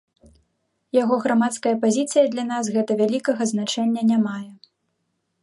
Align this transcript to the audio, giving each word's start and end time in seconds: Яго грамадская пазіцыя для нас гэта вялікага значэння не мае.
Яго 0.97 1.15
грамадская 1.25 1.73
пазіцыя 1.83 2.25
для 2.33 2.47
нас 2.51 2.65
гэта 2.79 2.91
вялікага 3.03 3.43
значэння 3.53 4.01
не 4.11 4.17
мае. 4.27 4.51